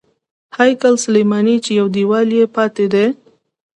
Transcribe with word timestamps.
هیکل 0.57 0.93
سلیماني 1.05 1.55
چې 1.65 1.71
یو 1.79 1.87
دیوال 1.95 2.27
یې 2.37 2.45
پاتې 2.55 2.85
دی. 2.93 3.05